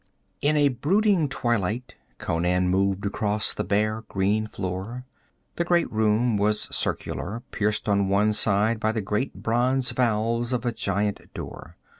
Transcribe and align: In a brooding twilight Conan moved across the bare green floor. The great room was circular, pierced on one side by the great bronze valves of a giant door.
In 0.41 0.57
a 0.57 0.69
brooding 0.69 1.29
twilight 1.29 1.93
Conan 2.17 2.69
moved 2.69 3.05
across 3.05 3.53
the 3.53 3.63
bare 3.63 4.01
green 4.07 4.47
floor. 4.47 5.05
The 5.57 5.63
great 5.63 5.91
room 5.91 6.37
was 6.37 6.75
circular, 6.75 7.43
pierced 7.51 7.87
on 7.87 8.09
one 8.09 8.33
side 8.33 8.79
by 8.79 8.93
the 8.93 9.01
great 9.03 9.43
bronze 9.43 9.91
valves 9.91 10.53
of 10.53 10.65
a 10.65 10.71
giant 10.71 11.31
door. 11.35 11.75